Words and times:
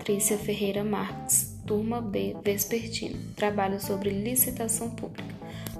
Patrícia 0.00 0.38
Ferreira 0.38 0.82
Marques, 0.82 1.58
turma 1.66 2.00
B, 2.00 2.34
Vespertino. 2.42 3.18
Trabalho 3.36 3.78
sobre 3.78 4.08
licitação 4.08 4.88
pública. 4.88 5.34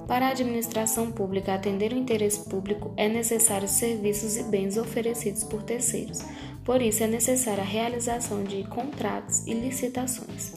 Para 0.07 0.27
a 0.27 0.31
administração 0.33 1.11
pública 1.11 1.55
atender 1.55 1.95
o 1.95 1.97
interesse 1.97 2.47
público, 2.47 2.93
é 2.99 3.09
necessário 3.09 3.67
serviços 3.67 4.37
e 4.37 4.43
bens 4.43 4.77
oferecidos 4.77 5.43
por 5.45 5.63
terceiros. 5.63 6.21
Por 6.67 6.83
isso, 6.83 7.03
é 7.03 7.07
necessária 7.07 7.63
a 7.63 7.67
realização 7.67 8.45
de 8.45 8.63
contratos 8.65 9.47
e 9.47 9.55
licitações. 9.55 10.53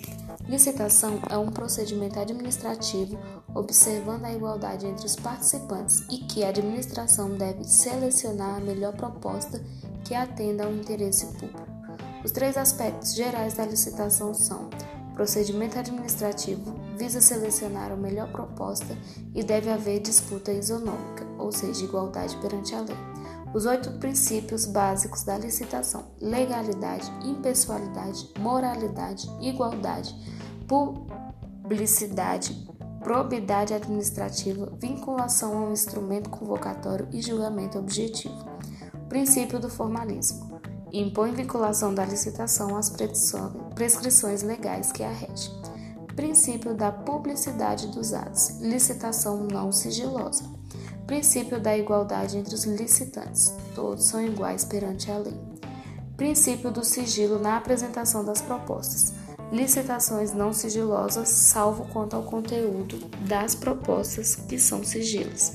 Licitação 0.45 1.21
é 1.29 1.37
um 1.37 1.49
procedimento 1.49 2.19
administrativo 2.19 3.17
observando 3.55 4.25
a 4.25 4.33
igualdade 4.33 4.85
entre 4.85 5.05
os 5.05 5.15
participantes 5.15 6.05
e 6.11 6.17
que 6.17 6.43
a 6.43 6.49
administração 6.49 7.37
deve 7.37 7.63
selecionar 7.63 8.57
a 8.57 8.59
melhor 8.59 8.91
proposta 8.91 9.63
que 10.03 10.13
atenda 10.13 10.65
ao 10.65 10.73
interesse 10.73 11.27
público. 11.27 11.82
Os 12.23 12.31
três 12.31 12.55
aspectos 12.55 13.13
gerais 13.13 13.55
da 13.55 13.65
licitação 13.65 14.33
são: 14.33 14.69
procedimento 15.13 15.77
administrativo 15.77 16.73
visa 16.97 17.19
selecionar 17.19 17.91
a 17.91 17.95
melhor 17.95 18.31
proposta 18.31 18.97
e 19.35 19.43
deve 19.43 19.69
haver 19.69 19.99
disputa 19.99 20.51
isonômica, 20.51 21.25
ou 21.37 21.51
seja, 21.51 21.83
igualdade 21.83 22.37
perante 22.37 22.73
a 22.73 22.81
lei. 22.81 22.95
Os 23.53 23.65
oito 23.65 23.91
princípios 23.99 24.65
básicos 24.65 25.23
da 25.23 25.37
licitação: 25.37 26.05
legalidade, 26.21 27.11
impessoalidade, 27.23 28.29
moralidade, 28.39 29.29
igualdade, 29.41 30.15
publicidade, 30.67 32.67
probidade 33.01 33.73
administrativa, 33.73 34.71
vinculação 34.79 35.57
a 35.57 35.67
um 35.67 35.73
instrumento 35.73 36.29
convocatório 36.29 37.07
e 37.11 37.21
julgamento 37.21 37.77
objetivo. 37.77 38.45
Princípio 39.09 39.59
do 39.59 39.69
formalismo. 39.69 40.52
Impõe 40.93 41.33
vinculação 41.33 41.93
da 41.93 42.05
licitação 42.05 42.77
às 42.77 42.87
prescrições 43.73 44.43
legais 44.43 44.91
que 44.91 45.03
a 45.03 45.09
regem. 45.09 45.51
Princípio 46.15 46.75
da 46.75 46.91
publicidade 46.91 47.87
dos 47.87 48.13
atos. 48.13 48.59
Licitação 48.61 49.45
não 49.45 49.71
sigilosa. 49.71 50.43
Princípio 51.07 51.59
da 51.59 51.75
igualdade 51.75 52.37
entre 52.37 52.53
os 52.53 52.65
licitantes. 52.65 53.51
Todos 53.73 54.05
são 54.05 54.23
iguais 54.23 54.63
perante 54.63 55.09
a 55.09 55.17
lei. 55.17 55.37
Princípio 56.15 56.71
do 56.71 56.83
sigilo 56.83 57.39
na 57.39 57.57
apresentação 57.57 58.23
das 58.23 58.41
propostas 58.41 59.13
licitações 59.53 60.33
não 60.33 60.51
sigilosas, 60.51 61.29
salvo 61.29 61.85
quanto 61.93 62.15
ao 62.15 62.23
conteúdo 62.23 62.97
das 63.27 63.53
propostas 63.53 64.35
que 64.35 64.57
são 64.57 64.83
sigilos. 64.83 65.51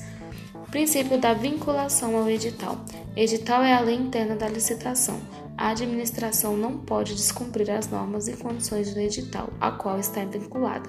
Princípio 0.71 1.19
da 1.19 1.33
vinculação 1.33 2.15
ao 2.15 2.29
edital. 2.29 2.77
Edital 3.15 3.63
é 3.63 3.73
a 3.73 3.79
lei 3.79 3.95
interna 3.95 4.35
da 4.35 4.47
licitação. 4.47 5.19
A 5.57 5.69
administração 5.69 6.55
não 6.55 6.77
pode 6.77 7.15
descumprir 7.15 7.71
as 7.71 7.89
normas 7.89 8.27
e 8.27 8.37
condições 8.37 8.93
do 8.93 8.99
edital, 8.99 9.49
a 9.59 9.71
qual 9.71 9.99
está 9.99 10.23
vinculada. 10.23 10.87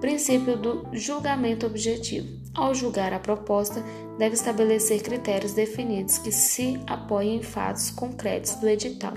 Princípio 0.00 0.56
do 0.56 0.88
julgamento 0.92 1.66
objetivo. 1.66 2.26
Ao 2.52 2.74
julgar 2.74 3.12
a 3.12 3.20
proposta, 3.20 3.80
deve 4.18 4.34
estabelecer 4.34 5.00
critérios 5.02 5.52
definidos 5.52 6.18
que 6.18 6.32
se 6.32 6.80
apoiem 6.84 7.36
em 7.36 7.42
fatos 7.42 7.90
concretos 7.90 8.56
do 8.56 8.68
edital, 8.68 9.14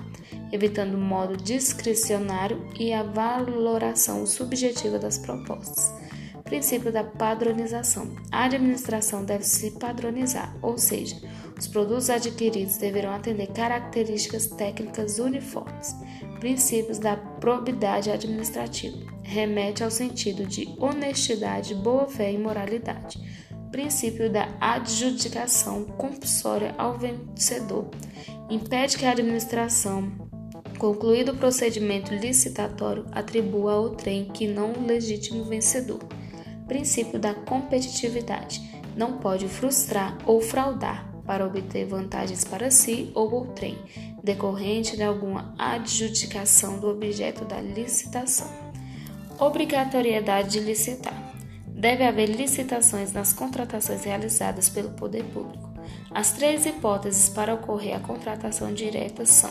evitando 0.52 0.94
o 0.94 1.02
modo 1.02 1.36
discricionário 1.36 2.64
e 2.80 2.94
a 2.94 3.02
valoração 3.02 4.23
subjetiva 4.28 5.00
das 5.00 5.17
propostas. 5.17 5.92
Princípio 6.50 6.92
da 6.92 7.03
padronização. 7.03 8.09
A 8.31 8.45
administração 8.45 9.23
deve 9.23 9.44
se 9.44 9.69
padronizar, 9.69 10.52
ou 10.64 10.80
seja, 10.80 11.16
os 11.55 11.67
produtos 11.67 12.09
adquiridos 12.09 12.78
deverão 12.78 13.11
atender 13.11 13.47
características 13.53 14.47
técnicas 14.47 15.20
uniformes. 15.20 15.95
Princípios 16.39 16.97
da 16.97 17.16
probidade 17.16 18.09
administrativa. 18.09 18.98
Remete 19.21 19.83
ao 19.83 19.92
sentido 19.92 20.43
de 20.43 20.67
honestidade, 20.80 21.76
boa-fé 21.76 22.33
e 22.33 22.38
moralidade. 22.39 23.21
Princípio 23.71 24.27
da 24.32 24.49
adjudicação 24.59 25.83
compulsória 25.83 26.73
ao 26.80 26.98
vencedor. 26.98 27.92
Impede 28.49 28.98
que 28.98 29.05
a 29.05 29.11
administração, 29.11 30.11
concluído 30.80 31.33
o 31.33 31.38
procedimento 31.38 32.11
licitatório, 32.11 33.05
atribua 33.11 33.73
ao 33.73 33.92
trem 33.92 34.26
que 34.26 34.48
não 34.48 34.73
legítimo 34.88 35.43
vencedor. 35.43 35.99
Princípio 36.70 37.18
da 37.18 37.34
competitividade. 37.34 38.62
Não 38.96 39.18
pode 39.18 39.48
frustrar 39.48 40.16
ou 40.24 40.40
fraudar 40.40 41.10
para 41.26 41.46
obter 41.46 41.86
vantagens 41.86 42.44
para 42.44 42.70
si 42.70 43.12
ou 43.16 43.34
outrem, 43.34 43.76
decorrente 44.24 44.96
de 44.96 45.02
alguma 45.02 45.54
adjudicação 45.58 46.80
do 46.80 46.88
objeto 46.88 47.44
da 47.44 47.60
licitação. 47.60 48.48
Obrigatoriedade 49.40 50.52
de 50.52 50.60
licitar. 50.60 51.34
Deve 51.66 52.04
haver 52.04 52.28
licitações 52.28 53.12
nas 53.12 53.34
contratações 53.34 54.04
realizadas 54.04 54.70
pelo 54.70 54.92
poder 54.92 55.24
público. 55.26 55.74
As 56.12 56.34
três 56.34 56.68
hipóteses 56.68 57.30
para 57.30 57.56
ocorrer 57.56 57.96
a 57.96 58.00
contratação 58.00 58.72
direta 58.72 59.26
são: 59.26 59.50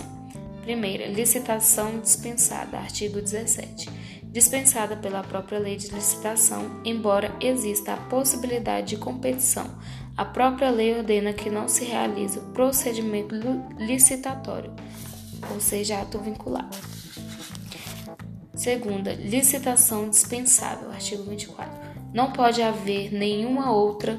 primeira, 0.62 1.06
licitação 1.06 1.98
dispensada, 1.98 2.78
artigo 2.78 3.20
17 3.20 4.08
dispensada 4.30 4.96
pela 4.96 5.22
própria 5.22 5.58
lei 5.58 5.76
de 5.76 5.88
licitação, 5.88 6.80
embora 6.84 7.34
exista 7.40 7.94
a 7.94 7.96
possibilidade 7.96 8.88
de 8.88 8.96
competição. 8.96 9.66
A 10.16 10.24
própria 10.24 10.70
lei 10.70 10.96
ordena 10.96 11.32
que 11.32 11.48
não 11.48 11.68
se 11.68 11.84
realize 11.84 12.38
o 12.38 12.42
procedimento 12.52 13.34
licitatório, 13.78 14.72
ou 15.52 15.60
seja, 15.60 16.00
ato 16.00 16.18
vinculado. 16.18 16.76
Segunda, 18.54 19.12
licitação 19.14 20.10
dispensável, 20.10 20.90
artigo 20.90 21.22
24. 21.22 21.72
Não 22.12 22.32
pode 22.32 22.60
haver 22.60 23.12
nenhuma 23.12 23.70
outra 23.70 24.18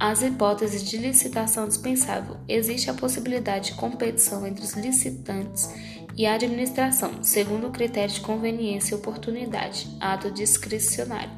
as 0.00 0.22
hipóteses 0.22 0.82
de 0.88 0.96
licitação 0.96 1.68
dispensável. 1.68 2.38
Existe 2.48 2.90
a 2.90 2.94
possibilidade 2.94 3.66
de 3.66 3.74
competição 3.74 4.46
entre 4.46 4.64
os 4.64 4.72
licitantes 4.72 5.68
e 6.16 6.26
administração, 6.26 7.22
segundo 7.22 7.68
o 7.68 7.70
critério 7.70 8.14
de 8.14 8.20
conveniência 8.20 8.94
e 8.94 8.98
oportunidade, 8.98 9.88
ato 10.00 10.30
discricionário. 10.30 11.30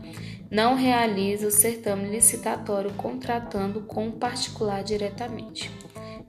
Não 0.51 0.75
realiza 0.75 1.47
o 1.47 1.51
certame 1.51 2.09
licitatório 2.09 2.93
contratando 2.95 3.81
com 3.83 4.09
o 4.09 4.13
particular 4.13 4.83
diretamente. 4.83 5.71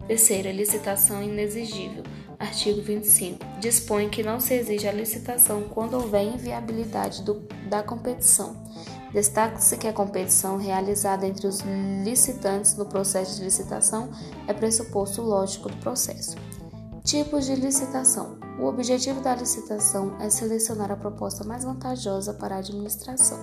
Terceira, 0.08 0.52
licitação 0.52 1.22
inexigível. 1.22 2.04
Artigo 2.40 2.82
25. 2.82 3.40
Dispõe 3.60 4.10
que 4.10 4.24
não 4.24 4.40
se 4.40 4.54
exige 4.54 4.88
a 4.88 4.92
licitação 4.92 5.64
quando 5.64 5.96
houver 5.96 6.24
inviabilidade 6.24 7.24
do, 7.24 7.48
da 7.70 7.82
competição. 7.82 8.66
Destaca-se 9.14 9.78
que 9.78 9.88
a 9.88 9.94
competição 9.94 10.58
realizada 10.58 11.26
entre 11.26 11.48
os 11.48 11.62
licitantes 12.04 12.76
no 12.76 12.86
processo 12.86 13.38
de 13.38 13.46
licitação 13.46 14.10
é 14.48 14.54
pressuposto 14.54 15.22
lógico 15.22 15.70
do 15.70 15.78
processo. 15.78 16.36
Tipos 17.06 17.46
de 17.46 17.56
licitação: 17.56 18.38
O 18.60 18.66
objetivo 18.66 19.22
da 19.22 19.36
licitação 19.36 20.18
é 20.20 20.28
selecionar 20.28 20.92
a 20.92 20.96
proposta 20.96 21.44
mais 21.44 21.64
vantajosa 21.64 22.34
para 22.34 22.56
a 22.56 22.58
administração. 22.58 23.38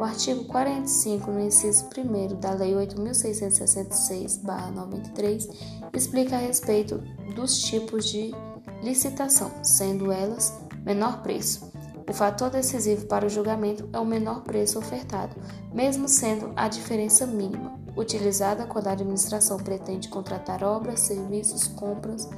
O 0.00 0.04
artigo 0.04 0.46
45, 0.46 1.30
no 1.30 1.38
inciso 1.38 1.88
1 1.96 2.40
da 2.40 2.54
Lei 2.54 2.74
8.666-93, 2.74 5.48
explica 5.94 6.34
a 6.34 6.40
respeito 6.40 6.98
dos 7.36 7.62
tipos 7.62 8.06
de 8.06 8.34
licitação, 8.82 9.52
sendo 9.62 10.10
elas 10.10 10.52
menor 10.84 11.22
preço. 11.22 11.70
O 12.08 12.12
fator 12.12 12.50
decisivo 12.50 13.06
para 13.06 13.26
o 13.26 13.30
julgamento 13.30 13.88
é 13.92 14.00
o 14.00 14.04
menor 14.04 14.42
preço 14.42 14.76
ofertado, 14.76 15.36
mesmo 15.72 16.08
sendo 16.08 16.52
a 16.56 16.66
diferença 16.66 17.24
mínima, 17.26 17.78
utilizada 17.96 18.66
quando 18.66 18.88
a 18.88 18.92
administração 18.92 19.56
pretende 19.58 20.08
contratar 20.08 20.64
obras, 20.64 20.98
serviços, 21.00 21.68
compras, 21.68 22.28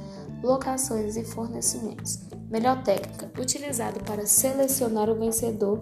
locações 0.43 1.15
e 1.15 1.23
fornecimentos. 1.23 2.19
Melhor 2.49 2.83
técnica, 2.83 3.31
utilizado 3.39 3.99
para 4.03 4.25
selecionar 4.25 5.09
o 5.09 5.15
vencedor 5.15 5.79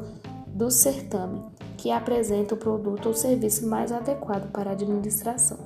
do 0.47 0.69
certame, 0.69 1.41
que 1.77 1.91
apresenta 1.91 2.53
o 2.53 2.57
produto 2.57 3.07
ou 3.07 3.13
serviço 3.13 3.67
mais 3.67 3.91
adequado 3.91 4.51
para 4.51 4.71
a 4.71 4.73
administração. 4.73 5.59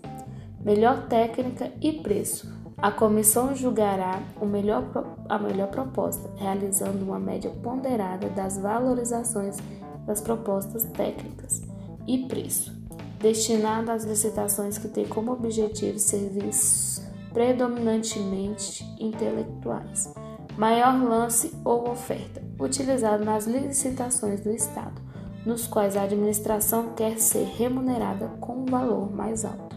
Melhor 0.64 1.08
técnica 1.08 1.72
e 1.82 1.92
preço. 1.92 2.48
A 2.78 2.92
comissão 2.92 3.56
julgará 3.56 4.22
melhor, 4.42 4.84
a 5.28 5.40
melhor 5.40 5.70
proposta, 5.70 6.30
realizando 6.36 7.04
uma 7.04 7.20
média 7.20 7.50
ponderada 7.62 8.30
das 8.30 8.58
valorizações 8.58 9.58
das 10.06 10.22
propostas 10.22 10.84
técnicas 10.84 11.62
e 12.06 12.28
preço, 12.28 12.74
destinada 13.20 13.94
às 13.94 14.04
licitações 14.04 14.78
que 14.78 14.90
têm 14.90 15.08
como 15.08 15.32
objetivo 15.32 15.98
serviços 15.98 17.03
predominantemente 17.34 18.86
intelectuais. 19.00 20.14
Maior 20.58 21.04
lance 21.04 21.52
ou 21.66 21.90
oferta, 21.90 22.42
utilizado 22.60 23.26
nas 23.26 23.48
licitações 23.48 24.42
do 24.42 24.52
Estado, 24.52 25.02
nos 25.46 25.66
quais 25.66 25.98
a 25.98 26.04
administração 26.04 26.94
quer 26.96 27.20
ser 27.20 27.46
remunerada 27.46 28.28
com 28.40 28.62
um 28.62 28.66
valor 28.66 29.12
mais 29.12 29.44
alto. 29.44 29.76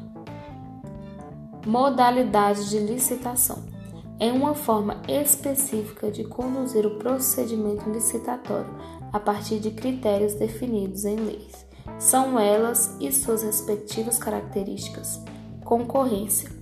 Modalidade 1.67 2.69
de 2.71 2.79
licitação. 2.79 3.75
é 4.19 4.33
uma 4.33 4.55
forma 4.55 5.03
específica 5.07 6.11
de 6.11 6.25
conduzir 6.25 6.87
o 6.87 6.97
procedimento 6.97 7.91
licitatório 7.91 8.71
a 9.13 9.21
partir 9.21 9.59
de 9.59 9.73
critérios 9.73 10.35
definidos 10.35 11.05
em 11.05 11.17
leis. 11.17 11.67
São 11.99 12.39
elas 12.39 12.97
e 12.99 13.13
suas 13.13 13.43
respectivas 13.43 14.17
características. 14.19 15.21
Concorrência 15.65 16.56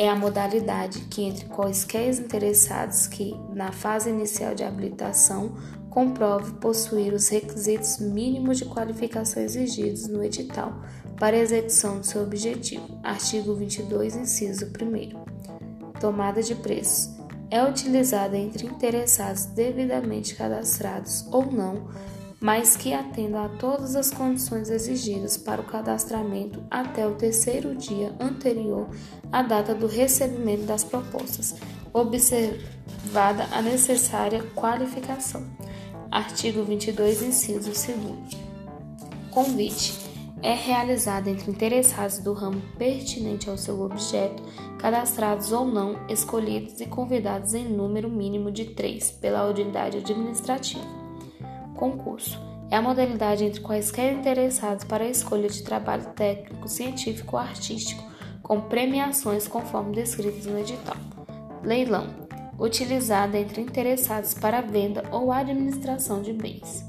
é 0.00 0.08
a 0.08 0.16
modalidade 0.16 1.00
que, 1.10 1.22
entre 1.24 1.44
quaisquer 1.44 2.08
interessados 2.14 3.06
que, 3.06 3.36
na 3.52 3.70
fase 3.70 4.08
inicial 4.08 4.54
de 4.54 4.64
habilitação, 4.64 5.54
comprove 5.90 6.54
possuir 6.54 7.12
os 7.12 7.28
requisitos 7.28 7.98
mínimos 7.98 8.56
de 8.56 8.64
qualificação 8.64 9.42
exigidos 9.42 10.08
no 10.08 10.24
edital 10.24 10.72
para 11.18 11.36
execução 11.36 11.98
do 11.98 12.06
seu 12.06 12.22
objetivo. 12.22 12.98
Artigo 13.02 13.54
22, 13.54 14.16
inciso 14.16 14.64
1. 14.68 16.00
Tomada 16.00 16.42
de 16.42 16.54
preços 16.54 17.10
é 17.50 17.62
utilizada 17.62 18.38
entre 18.38 18.66
interessados 18.68 19.44
devidamente 19.44 20.34
cadastrados 20.34 21.26
ou 21.30 21.52
não 21.52 21.88
mas 22.40 22.74
que 22.74 22.94
atendam 22.94 23.44
a 23.44 23.48
todas 23.48 23.94
as 23.94 24.10
condições 24.10 24.70
exigidas 24.70 25.36
para 25.36 25.60
o 25.60 25.64
cadastramento 25.64 26.62
até 26.70 27.06
o 27.06 27.14
terceiro 27.14 27.76
dia 27.76 28.14
anterior 28.18 28.88
à 29.30 29.42
data 29.42 29.74
do 29.74 29.86
recebimento 29.86 30.64
das 30.64 30.82
propostas, 30.82 31.54
observada 31.92 33.46
a 33.52 33.60
necessária 33.60 34.42
qualificação. 34.54 35.46
Artigo 36.10 36.64
22, 36.64 37.22
inciso 37.22 37.70
2. 37.70 38.50
Convite 39.30 40.10
é 40.42 40.54
realizado 40.54 41.28
entre 41.28 41.50
interessados 41.50 42.18
do 42.18 42.32
ramo 42.32 42.62
pertinente 42.78 43.50
ao 43.50 43.58
seu 43.58 43.82
objeto, 43.82 44.42
cadastrados 44.78 45.52
ou 45.52 45.66
não, 45.66 46.06
escolhidos 46.08 46.80
e 46.80 46.86
convidados 46.86 47.52
em 47.52 47.68
número 47.68 48.08
mínimo 48.08 48.50
de 48.50 48.64
três 48.64 49.10
pela 49.10 49.46
unidade 49.46 49.98
administrativa. 49.98 50.99
Concurso 51.80 52.38
é 52.70 52.76
a 52.76 52.82
modalidade 52.82 53.42
entre 53.42 53.62
quaisquer 53.62 54.12
interessados 54.12 54.84
para 54.84 55.02
a 55.02 55.08
escolha 55.08 55.48
de 55.48 55.62
trabalho 55.62 56.04
técnico, 56.14 56.68
científico 56.68 57.36
ou 57.36 57.42
artístico, 57.42 58.04
com 58.42 58.60
premiações 58.60 59.48
conforme 59.48 59.94
descritas 59.94 60.44
no 60.44 60.58
edital. 60.58 60.96
Leilão 61.64 62.28
utilizada 62.58 63.38
entre 63.38 63.62
interessados 63.62 64.34
para 64.34 64.58
a 64.58 64.60
venda 64.60 65.02
ou 65.10 65.32
administração 65.32 66.20
de 66.20 66.34
bens. 66.34 66.84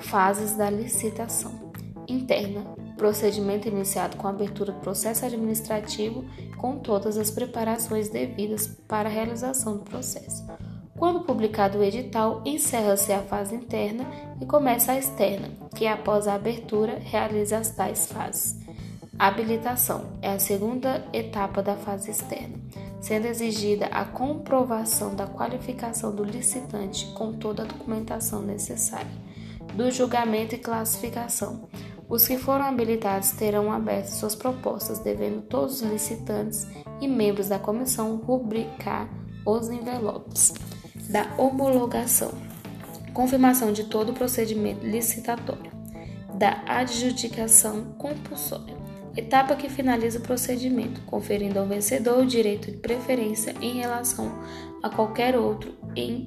Fases 0.00 0.56
da 0.56 0.68
licitação: 0.68 1.72
interna 2.08 2.66
procedimento 2.96 3.68
iniciado 3.68 4.16
com 4.16 4.26
a 4.26 4.30
abertura 4.30 4.72
do 4.72 4.80
processo 4.80 5.24
administrativo 5.24 6.24
com 6.56 6.78
todas 6.78 7.16
as 7.16 7.30
preparações 7.30 8.08
devidas 8.08 8.66
para 8.88 9.08
a 9.08 9.12
realização 9.12 9.76
do 9.76 9.84
processo. 9.84 10.44
Quando 11.02 11.24
publicado 11.24 11.78
o 11.78 11.82
edital, 11.82 12.42
encerra-se 12.44 13.12
a 13.12 13.18
fase 13.22 13.56
interna 13.56 14.06
e 14.40 14.46
começa 14.46 14.92
a 14.92 14.98
externa, 14.98 15.48
que 15.74 15.84
após 15.84 16.28
a 16.28 16.34
abertura 16.34 16.96
realiza 17.02 17.58
as 17.58 17.72
tais 17.72 18.06
fases. 18.06 18.60
Habilitação 19.18 20.12
é 20.22 20.30
a 20.30 20.38
segunda 20.38 21.04
etapa 21.12 21.60
da 21.60 21.74
fase 21.74 22.12
externa, 22.12 22.54
sendo 23.00 23.26
exigida 23.26 23.86
a 23.86 24.04
comprovação 24.04 25.16
da 25.16 25.26
qualificação 25.26 26.14
do 26.14 26.22
licitante 26.22 27.06
com 27.14 27.32
toda 27.32 27.64
a 27.64 27.66
documentação 27.66 28.40
necessária, 28.40 29.10
do 29.74 29.90
julgamento 29.90 30.54
e 30.54 30.58
classificação. 30.58 31.68
Os 32.08 32.28
que 32.28 32.38
foram 32.38 32.66
habilitados 32.66 33.32
terão 33.32 33.72
aberto 33.72 34.06
suas 34.06 34.36
propostas, 34.36 35.00
devendo 35.00 35.42
todos 35.42 35.82
os 35.82 35.90
licitantes 35.90 36.64
e 37.00 37.08
membros 37.08 37.48
da 37.48 37.58
comissão 37.58 38.18
rubricar 38.18 39.08
os 39.44 39.68
envelopes 39.68 40.54
da 41.08 41.34
homologação, 41.36 42.32
confirmação 43.12 43.72
de 43.72 43.84
todo 43.84 44.10
o 44.10 44.14
procedimento 44.14 44.86
licitatório, 44.86 45.70
da 46.34 46.62
adjudicação 46.66 47.84
compulsória, 47.98 48.76
etapa 49.16 49.54
que 49.56 49.68
finaliza 49.68 50.18
o 50.18 50.22
procedimento, 50.22 51.00
conferindo 51.02 51.58
ao 51.58 51.66
vencedor 51.66 52.18
o 52.18 52.26
direito 52.26 52.70
de 52.70 52.78
preferência 52.78 53.54
em 53.60 53.80
relação 53.80 54.42
a 54.82 54.88
qualquer 54.88 55.36
outro 55.36 55.74
em, 55.94 56.26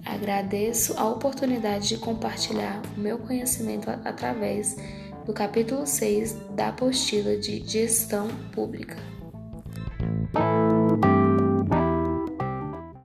Agradeço 0.04 0.98
a 0.98 1.08
oportunidade 1.08 1.88
de 1.88 1.98
compartilhar 1.98 2.82
o 2.96 3.00
meu 3.00 3.18
conhecimento 3.18 3.88
através 3.88 4.76
do 5.24 5.32
capítulo 5.32 5.86
6 5.86 6.34
da 6.54 6.68
apostila 6.68 7.36
de 7.36 7.66
Gestão 7.66 8.28
Pública. 8.52 9.13